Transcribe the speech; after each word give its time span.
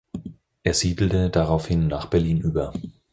Er 0.63 0.73
siedelte 0.73 1.29
daraufhin 1.29 1.85
nach 1.87 2.07
Berlin 2.07 2.39
über. 2.41 2.73